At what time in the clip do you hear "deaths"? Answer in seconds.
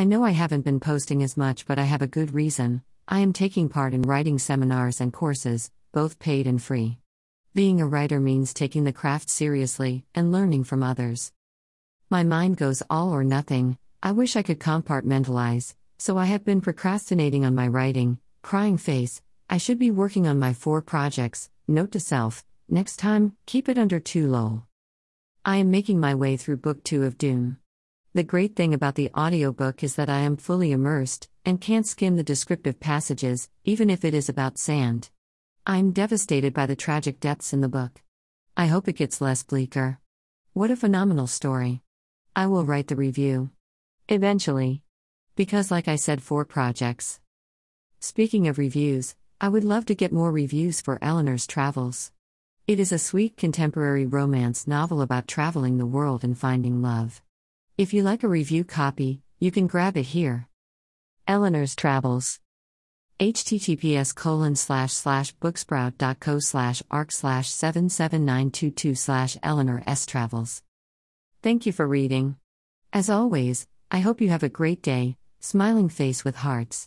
37.20-37.52